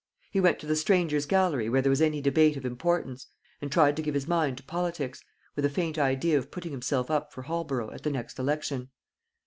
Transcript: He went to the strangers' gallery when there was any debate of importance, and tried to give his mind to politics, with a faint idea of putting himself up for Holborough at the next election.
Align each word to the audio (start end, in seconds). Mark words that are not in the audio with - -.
He 0.31 0.39
went 0.39 0.57
to 0.57 0.65
the 0.65 0.75
strangers' 0.75 1.27
gallery 1.27 1.69
when 1.69 1.83
there 1.83 1.91
was 1.91 2.01
any 2.01 2.21
debate 2.21 2.57
of 2.57 2.65
importance, 2.65 3.27
and 3.61 3.71
tried 3.71 3.95
to 3.97 4.01
give 4.01 4.15
his 4.15 4.27
mind 4.27 4.57
to 4.57 4.63
politics, 4.63 5.23
with 5.55 5.63
a 5.63 5.69
faint 5.69 5.99
idea 5.99 6.39
of 6.39 6.49
putting 6.49 6.71
himself 6.71 7.11
up 7.11 7.31
for 7.31 7.43
Holborough 7.43 7.91
at 7.91 8.01
the 8.01 8.09
next 8.09 8.39
election. 8.39 8.89